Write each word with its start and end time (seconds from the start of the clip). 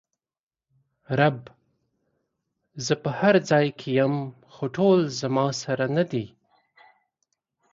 رب: 1.19 1.39
زه 2.85 2.93
په 3.03 3.09
هر 3.19 3.35
ځای 3.49 3.67
کې 3.79 3.89
ېم 3.99 4.15
خو 4.53 4.65
ټول 4.75 4.99
زما 5.21 5.45
سره 5.61 5.85
ندي! 5.97 6.25